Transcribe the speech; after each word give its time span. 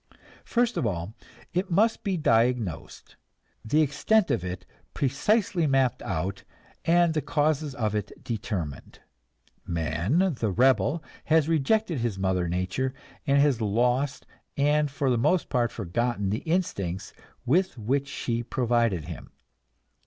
First 0.45 0.77
of 0.77 0.87
all, 0.87 1.13
it 1.53 1.69
must 1.69 2.03
be 2.03 2.17
diagnosed, 2.17 3.17
the 3.63 3.83
extent 3.83 4.31
of 4.31 4.43
it 4.43 4.65
precisely 4.95 5.67
mapped 5.67 6.01
out 6.01 6.43
and 6.85 7.13
the 7.13 7.21
causes 7.21 7.75
of 7.75 7.93
it 7.93 8.11
determined. 8.23 8.97
Man, 9.63 10.37
the 10.39 10.49
rebel, 10.49 11.03
has 11.25 11.47
rejected 11.47 11.99
his 11.99 12.17
mother 12.17 12.49
nature, 12.49 12.95
and 13.27 13.37
has 13.39 13.61
lost 13.61 14.25
and 14.57 14.89
for 14.89 15.11
the 15.11 15.19
most 15.19 15.49
part 15.49 15.71
forgotten 15.71 16.31
the 16.31 16.39
instincts 16.49 17.13
with 17.45 17.77
which 17.77 18.07
she 18.07 18.41
provided 18.41 19.03
him. 19.05 19.31